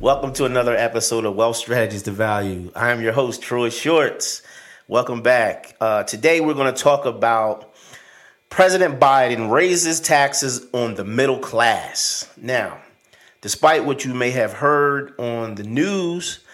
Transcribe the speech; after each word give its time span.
Welcome 0.00 0.32
to 0.34 0.44
another 0.44 0.76
episode 0.76 1.24
of 1.24 1.34
Wealth 1.34 1.56
Strategies 1.56 2.04
to 2.04 2.12
Value. 2.12 2.70
I 2.76 2.92
am 2.92 3.00
your 3.00 3.12
host, 3.12 3.42
Troy 3.42 3.68
Shorts. 3.68 4.42
Welcome 4.86 5.22
back. 5.22 5.74
Uh, 5.80 6.04
today, 6.04 6.40
we're 6.40 6.54
going 6.54 6.72
to 6.72 6.80
talk 6.80 7.04
about 7.04 7.74
President 8.48 9.00
Biden 9.00 9.50
raises 9.50 9.98
taxes 9.98 10.68
on 10.72 10.94
the 10.94 11.04
middle 11.04 11.40
class. 11.40 12.32
Now, 12.36 12.78
despite 13.40 13.84
what 13.84 14.04
you 14.04 14.14
may 14.14 14.30
have 14.30 14.52
heard 14.52 15.18
on 15.18 15.56
the 15.56 15.64
news, 15.64 16.44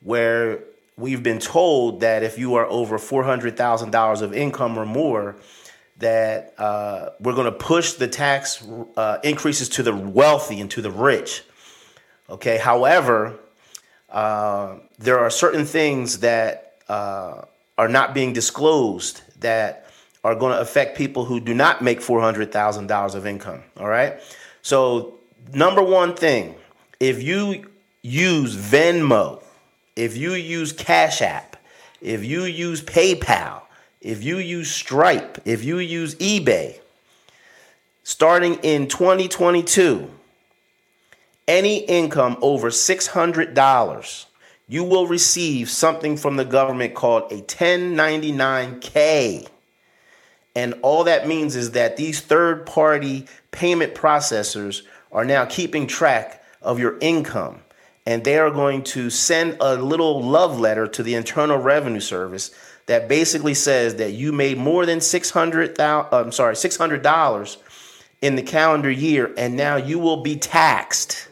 where 0.00 0.60
we've 0.96 1.22
been 1.22 1.40
told 1.40 2.00
that 2.00 2.22
if 2.22 2.38
you 2.38 2.54
are 2.54 2.64
over 2.64 2.96
$400,000 2.96 4.22
of 4.22 4.32
income 4.32 4.78
or 4.78 4.86
more, 4.86 5.36
that 5.98 6.54
uh, 6.56 7.10
we're 7.20 7.34
going 7.34 7.52
to 7.52 7.52
push 7.52 7.92
the 7.92 8.08
tax 8.08 8.66
uh, 8.96 9.18
increases 9.22 9.68
to 9.68 9.82
the 9.82 9.94
wealthy 9.94 10.58
and 10.58 10.70
to 10.70 10.80
the 10.80 10.90
rich. 10.90 11.42
Okay. 12.30 12.58
However, 12.58 13.38
uh, 14.10 14.76
there 14.98 15.18
are 15.18 15.30
certain 15.30 15.64
things 15.64 16.20
that 16.20 16.76
uh, 16.88 17.42
are 17.76 17.88
not 17.88 18.14
being 18.14 18.32
disclosed 18.32 19.22
that 19.40 19.86
are 20.22 20.34
going 20.34 20.52
to 20.52 20.60
affect 20.60 20.96
people 20.96 21.24
who 21.24 21.38
do 21.40 21.52
not 21.52 21.82
make 21.82 22.00
$400,000 22.00 23.14
of 23.14 23.26
income. 23.26 23.62
All 23.76 23.88
right. 23.88 24.14
So, 24.62 25.14
number 25.52 25.82
one 25.82 26.14
thing, 26.14 26.54
if 26.98 27.22
you 27.22 27.66
use 28.02 28.56
Venmo, 28.56 29.42
if 29.96 30.16
you 30.16 30.32
use 30.32 30.72
Cash 30.72 31.20
App, 31.20 31.56
if 32.00 32.24
you 32.24 32.44
use 32.44 32.82
PayPal, 32.82 33.62
if 34.00 34.22
you 34.22 34.38
use 34.38 34.70
Stripe, 34.70 35.38
if 35.44 35.64
you 35.64 35.78
use 35.78 36.14
eBay, 36.16 36.78
starting 38.02 38.54
in 38.62 38.86
2022, 38.86 40.10
any 41.46 41.84
income 41.84 42.38
over 42.40 42.70
$600, 42.70 44.24
you 44.66 44.82
will 44.82 45.06
receive 45.06 45.68
something 45.68 46.16
from 46.16 46.36
the 46.36 46.44
government 46.44 46.94
called 46.94 47.30
a 47.30 47.42
1099K. 47.42 49.48
And 50.56 50.74
all 50.82 51.04
that 51.04 51.28
means 51.28 51.56
is 51.56 51.72
that 51.72 51.96
these 51.96 52.20
third 52.20 52.64
party 52.64 53.26
payment 53.50 53.94
processors 53.94 54.82
are 55.12 55.24
now 55.24 55.44
keeping 55.44 55.86
track 55.86 56.42
of 56.62 56.78
your 56.78 56.96
income. 57.00 57.60
And 58.06 58.24
they 58.24 58.38
are 58.38 58.50
going 58.50 58.84
to 58.84 59.10
send 59.10 59.56
a 59.60 59.76
little 59.76 60.22
love 60.22 60.60
letter 60.60 60.86
to 60.86 61.02
the 61.02 61.14
Internal 61.14 61.58
Revenue 61.58 62.00
Service 62.00 62.50
that 62.86 63.08
basically 63.08 63.54
says 63.54 63.96
that 63.96 64.12
you 64.12 64.32
made 64.32 64.58
more 64.58 64.84
than 64.84 65.00
600 65.00 65.80
I'm 65.80 66.32
sorry, 66.32 66.54
$600 66.54 67.56
in 68.20 68.36
the 68.36 68.42
calendar 68.42 68.90
year 68.90 69.32
and 69.36 69.56
now 69.56 69.76
you 69.76 69.98
will 69.98 70.22
be 70.22 70.36
taxed 70.36 71.28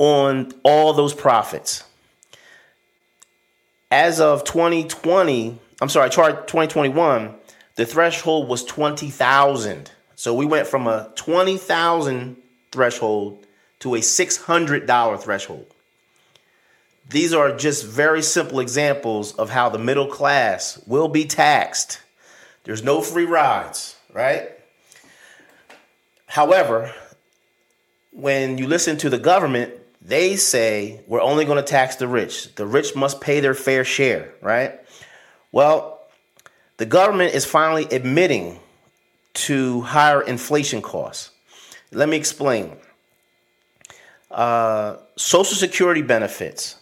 on 0.00 0.50
all 0.62 0.94
those 0.94 1.12
profits. 1.12 1.84
As 3.90 4.18
of 4.18 4.44
2020, 4.44 5.58
I'm 5.82 5.88
sorry, 5.90 6.08
chart 6.08 6.48
2021, 6.48 7.34
the 7.76 7.84
threshold 7.84 8.48
was 8.48 8.64
20,000. 8.64 9.92
So 10.16 10.34
we 10.34 10.46
went 10.46 10.66
from 10.66 10.86
a 10.86 11.12
20,000 11.16 12.36
threshold 12.72 13.46
to 13.80 13.94
a 13.94 13.98
$600 13.98 15.20
threshold. 15.20 15.66
These 17.10 17.34
are 17.34 17.54
just 17.54 17.84
very 17.84 18.22
simple 18.22 18.60
examples 18.60 19.34
of 19.34 19.50
how 19.50 19.68
the 19.68 19.78
middle 19.78 20.06
class 20.06 20.82
will 20.86 21.08
be 21.08 21.26
taxed. 21.26 22.00
There's 22.64 22.82
no 22.82 23.02
free 23.02 23.24
rides, 23.26 23.96
right? 24.14 24.50
However, 26.26 26.94
when 28.12 28.56
you 28.56 28.66
listen 28.66 28.96
to 28.98 29.10
the 29.10 29.18
government, 29.18 29.74
they 30.00 30.36
say 30.36 31.02
we're 31.06 31.20
only 31.20 31.44
going 31.44 31.58
to 31.58 31.62
tax 31.62 31.96
the 31.96 32.08
rich. 32.08 32.54
The 32.54 32.64
rich 32.66 32.96
must 32.96 33.20
pay 33.20 33.40
their 33.40 33.52
fair 33.54 33.84
share, 33.84 34.32
right? 34.40 34.80
Well, 35.52 36.00
the 36.78 36.86
government 36.86 37.34
is 37.34 37.44
finally 37.44 37.84
admitting 37.90 38.58
to 39.34 39.82
higher 39.82 40.22
inflation 40.22 40.80
costs. 40.80 41.32
Let 41.92 42.08
me 42.08 42.16
explain. 42.16 42.78
Uh, 44.30 44.96
Social 45.16 45.56
Security 45.56 46.02
benefits 46.02 46.76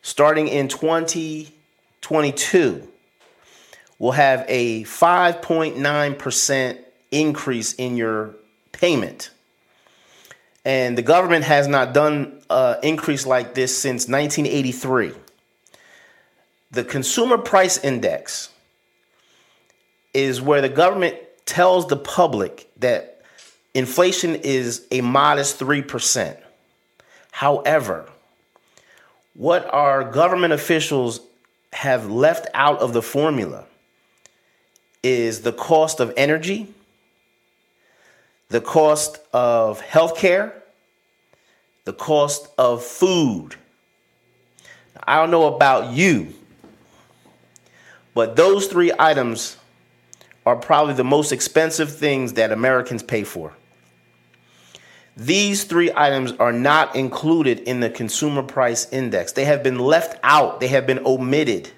starting 0.00 0.48
in 0.48 0.68
2022 0.68 2.88
will 3.98 4.12
have 4.12 4.46
a 4.48 4.84
5.9% 4.84 6.78
increase 7.12 7.74
in 7.74 7.96
your 7.96 8.34
payment. 8.72 9.30
And 10.64 10.96
the 10.96 11.02
government 11.02 11.44
has 11.44 11.66
not 11.66 11.92
done 11.92 12.40
an 12.48 12.76
increase 12.82 13.26
like 13.26 13.54
this 13.54 13.76
since 13.76 14.08
1983. 14.08 15.12
The 16.70 16.84
Consumer 16.84 17.38
Price 17.38 17.78
Index 17.78 18.48
is 20.14 20.40
where 20.40 20.60
the 20.60 20.68
government 20.68 21.16
tells 21.46 21.88
the 21.88 21.96
public 21.96 22.70
that 22.78 23.22
inflation 23.74 24.36
is 24.36 24.86
a 24.90 25.00
modest 25.00 25.58
3%. 25.58 26.36
However, 27.32 28.08
what 29.34 29.68
our 29.72 30.04
government 30.04 30.52
officials 30.52 31.20
have 31.72 32.10
left 32.10 32.46
out 32.54 32.80
of 32.80 32.92
the 32.92 33.02
formula 33.02 33.64
is 35.02 35.40
the 35.40 35.52
cost 35.52 35.98
of 36.00 36.12
energy, 36.16 36.68
the 38.52 38.60
cost 38.60 39.18
of 39.32 39.80
healthcare, 39.80 40.52
the 41.84 41.92
cost 41.94 42.48
of 42.58 42.84
food. 42.84 43.56
I 45.04 45.16
don't 45.16 45.30
know 45.30 45.54
about 45.54 45.94
you, 45.94 46.34
but 48.12 48.36
those 48.36 48.66
three 48.66 48.92
items 48.98 49.56
are 50.44 50.54
probably 50.54 50.92
the 50.92 51.02
most 51.02 51.32
expensive 51.32 51.96
things 51.96 52.34
that 52.34 52.52
Americans 52.52 53.02
pay 53.02 53.24
for. 53.24 53.54
These 55.16 55.64
three 55.64 55.90
items 55.94 56.32
are 56.32 56.52
not 56.52 56.94
included 56.94 57.60
in 57.60 57.80
the 57.80 57.88
consumer 57.88 58.42
price 58.42 58.86
index. 58.92 59.32
They 59.32 59.46
have 59.46 59.62
been 59.62 59.78
left 59.78 60.20
out, 60.22 60.60
they 60.60 60.68
have 60.68 60.86
been 60.86 61.00
omitted. 61.06 61.70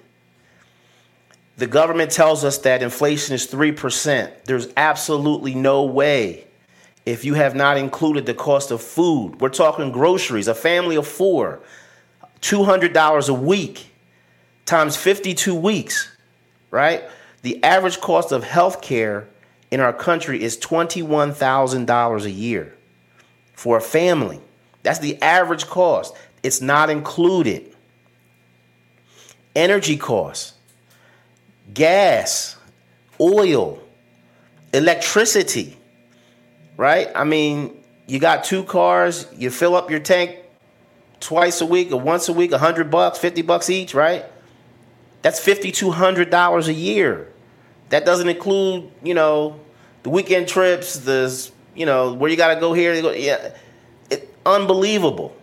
The 1.55 1.67
government 1.67 2.11
tells 2.11 2.43
us 2.43 2.57
that 2.59 2.83
inflation 2.83 3.33
is 3.33 3.47
3%. 3.47 4.29
There's 4.43 4.67
absolutely 4.75 5.55
no 5.55 5.85
way 5.85 6.45
if 7.05 7.23
you 7.23 7.35
have 7.35 7.55
not 7.55 7.77
included 7.77 8.25
the 8.25 8.33
cost 8.33 8.71
of 8.71 8.81
food. 8.81 9.39
We're 9.39 9.49
talking 9.49 9.91
groceries, 9.91 10.47
a 10.47 10.55
family 10.55 10.95
of 10.95 11.07
four, 11.07 11.61
$200 12.41 13.29
a 13.29 13.33
week 13.33 13.91
times 14.65 14.97
52 14.97 15.53
weeks, 15.53 16.09
right? 16.71 17.03
The 17.43 17.63
average 17.63 18.01
cost 18.01 18.31
of 18.31 18.43
health 18.43 18.81
care 18.81 19.27
in 19.69 19.79
our 19.79 19.93
country 19.93 20.41
is 20.41 20.57
$21,000 20.57 22.23
a 22.23 22.31
year 22.31 22.75
for 23.53 23.77
a 23.77 23.81
family. 23.81 24.41
That's 24.83 24.99
the 24.99 25.21
average 25.21 25.67
cost. 25.67 26.15
It's 26.43 26.61
not 26.61 26.89
included. 26.89 27.75
Energy 29.55 29.97
costs, 29.97 30.53
gas, 31.73 32.57
oil, 33.19 33.81
electricity, 34.73 35.77
right? 36.77 37.09
I 37.15 37.23
mean, 37.23 37.83
you 38.07 38.19
got 38.19 38.43
two 38.43 38.63
cars, 38.63 39.27
you 39.35 39.49
fill 39.49 39.75
up 39.75 39.89
your 39.89 39.99
tank 39.99 40.37
twice 41.19 41.61
a 41.61 41.65
week 41.65 41.91
or 41.91 41.99
once 41.99 42.29
a 42.29 42.33
week, 42.33 42.51
a 42.51 42.57
hundred 42.57 42.91
bucks, 42.91 43.17
fifty 43.17 43.41
bucks 43.41 43.69
each, 43.69 43.93
right? 43.93 44.25
That's 45.21 45.39
fifty 45.39 45.71
two 45.71 45.91
hundred 45.91 46.29
dollars 46.29 46.67
a 46.67 46.73
year. 46.73 47.31
That 47.89 48.05
doesn't 48.05 48.29
include, 48.29 48.91
you 49.03 49.13
know, 49.13 49.59
the 50.03 50.09
weekend 50.09 50.47
trips, 50.47 50.99
the 50.99 51.51
you 51.75 51.85
know, 51.85 52.13
where 52.13 52.29
you 52.29 52.37
got 52.37 52.53
to 52.53 52.59
go 52.59 52.73
here. 52.73 53.01
Go, 53.01 53.11
yeah, 53.11 53.55
it, 54.09 54.33
unbelievable, 54.45 55.35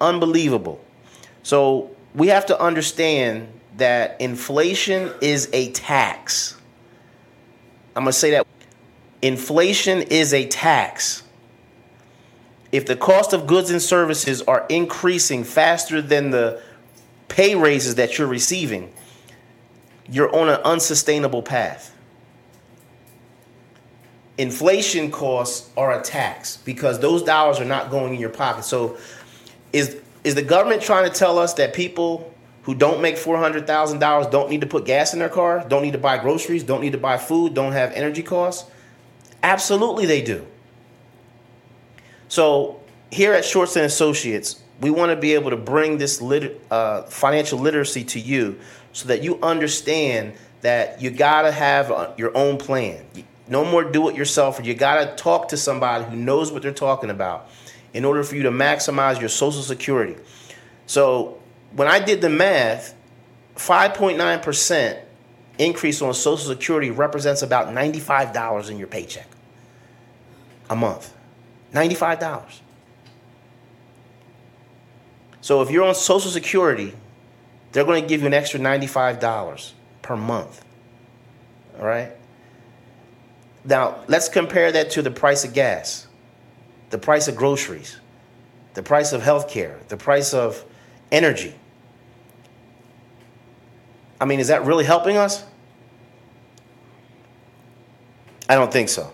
unbelievable. 0.00 0.82
So 1.42 1.90
we 2.14 2.28
have 2.28 2.46
to 2.46 2.60
understand 2.60 3.48
that 3.76 4.20
inflation 4.20 5.12
is 5.20 5.48
a 5.52 5.70
tax. 5.72 6.56
I'm 7.96 8.04
gonna 8.04 8.12
say 8.12 8.30
that 8.32 8.46
inflation 9.22 10.02
is 10.02 10.32
a 10.32 10.46
tax. 10.46 11.22
If 12.72 12.86
the 12.86 12.96
cost 12.96 13.32
of 13.32 13.46
goods 13.46 13.70
and 13.70 13.82
services 13.82 14.42
are 14.42 14.66
increasing 14.68 15.44
faster 15.44 16.00
than 16.00 16.30
the 16.30 16.62
pay 17.28 17.54
raises 17.54 17.96
that 17.96 18.16
you're 18.16 18.28
receiving, 18.28 18.92
you're 20.08 20.34
on 20.34 20.48
an 20.48 20.60
unsustainable 20.62 21.42
path 21.42 21.94
inflation 24.40 25.10
costs 25.10 25.68
are 25.76 26.00
a 26.00 26.02
tax 26.02 26.56
because 26.56 26.98
those 26.98 27.22
dollars 27.22 27.60
are 27.60 27.66
not 27.66 27.90
going 27.90 28.14
in 28.14 28.20
your 28.20 28.30
pocket. 28.30 28.64
So 28.64 28.96
is 29.72 30.00
is 30.24 30.34
the 30.34 30.42
government 30.42 30.80
trying 30.82 31.10
to 31.10 31.14
tell 31.16 31.38
us 31.38 31.54
that 31.54 31.74
people 31.74 32.32
who 32.64 32.74
don't 32.74 33.00
make 33.00 33.16
$400,000 33.16 34.30
don't 34.30 34.50
need 34.50 34.60
to 34.60 34.66
put 34.66 34.84
gas 34.84 35.14
in 35.14 35.18
their 35.18 35.30
car, 35.30 35.64
don't 35.66 35.82
need 35.82 35.92
to 35.92 35.98
buy 35.98 36.18
groceries, 36.18 36.62
don't 36.62 36.82
need 36.82 36.92
to 36.92 36.98
buy 36.98 37.16
food, 37.16 37.54
don't 37.54 37.72
have 37.72 37.92
energy 37.92 38.22
costs? 38.22 38.70
Absolutely 39.42 40.06
they 40.06 40.22
do. 40.22 40.46
So 42.28 42.80
here 43.10 43.32
at 43.32 43.44
Shorts 43.44 43.76
and 43.76 43.84
Associates, 43.84 44.62
we 44.80 44.90
want 44.90 45.10
to 45.10 45.16
be 45.16 45.34
able 45.34 45.50
to 45.50 45.56
bring 45.56 45.98
this 45.98 46.20
lit- 46.22 46.60
uh, 46.70 47.02
financial 47.02 47.58
literacy 47.58 48.04
to 48.04 48.20
you 48.20 48.58
so 48.92 49.08
that 49.08 49.22
you 49.22 49.38
understand 49.42 50.34
that 50.62 51.00
you 51.00 51.10
got 51.10 51.42
to 51.42 51.52
have 51.52 51.90
a, 51.90 52.14
your 52.16 52.36
own 52.36 52.56
plan. 52.56 53.04
No 53.48 53.64
more 53.64 53.82
do 53.82 54.08
it 54.08 54.14
yourself, 54.14 54.64
you 54.64 54.74
got 54.74 55.04
to 55.04 55.22
talk 55.22 55.48
to 55.48 55.56
somebody 55.56 56.04
who 56.04 56.16
knows 56.16 56.52
what 56.52 56.62
they're 56.62 56.72
talking 56.72 57.10
about 57.10 57.50
in 57.92 58.04
order 58.04 58.22
for 58.22 58.36
you 58.36 58.44
to 58.44 58.50
maximize 58.50 59.18
your 59.18 59.28
Social 59.28 59.62
Security. 59.62 60.16
So 60.86 61.40
when 61.72 61.88
I 61.88 61.98
did 61.98 62.20
the 62.20 62.30
math, 62.30 62.94
5.9% 63.56 65.00
increase 65.64 66.00
on 66.02 66.14
Social 66.14 66.48
Security 66.48 66.90
represents 66.90 67.42
about 67.42 67.68
$95 67.68 68.70
in 68.70 68.78
your 68.78 68.88
paycheck 68.88 69.28
a 70.68 70.76
month. 70.76 71.12
$95. 71.72 72.60
So 75.40 75.62
if 75.62 75.70
you're 75.70 75.84
on 75.84 75.94
Social 75.94 76.30
Security, 76.30 76.94
they're 77.72 77.84
going 77.84 78.02
to 78.02 78.08
give 78.08 78.20
you 78.20 78.26
an 78.26 78.34
extra 78.34 78.60
$95 78.60 79.72
per 80.02 80.16
month. 80.16 80.64
All 81.78 81.86
right? 81.86 82.12
Now, 83.64 84.04
let's 84.08 84.28
compare 84.28 84.72
that 84.72 84.90
to 84.92 85.02
the 85.02 85.10
price 85.10 85.44
of 85.44 85.52
gas, 85.52 86.06
the 86.90 86.98
price 86.98 87.28
of 87.28 87.36
groceries, 87.36 87.98
the 88.74 88.82
price 88.82 89.12
of 89.12 89.22
healthcare, 89.22 89.86
the 89.88 89.96
price 89.96 90.32
of 90.32 90.64
energy. 91.12 91.54
I 94.20 94.24
mean, 94.24 94.40
is 94.40 94.48
that 94.48 94.64
really 94.64 94.84
helping 94.84 95.16
us? 95.16 95.44
I 98.50 98.56
don't 98.56 98.72
think 98.72 98.88
so. 98.88 99.12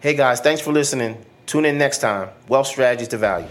Hey 0.00 0.12
guys, 0.12 0.40
thanks 0.40 0.60
for 0.60 0.72
listening. 0.72 1.24
Tune 1.46 1.64
in 1.64 1.78
next 1.78 2.02
time. 2.02 2.28
Wealth 2.48 2.66
Strategies 2.66 3.08
to 3.08 3.16
Value. 3.16 3.48